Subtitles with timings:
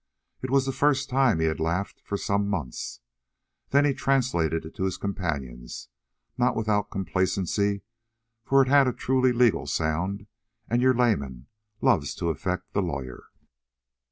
[0.41, 3.01] It was the first time that he had laughed for some months.
[3.69, 5.89] Then he translated it to his companions,
[6.39, 7.83] not without complaisancy,
[8.43, 10.25] for it had a truly legal sound,
[10.67, 11.45] and your layman
[11.81, 13.25] loves to affect the lawyer.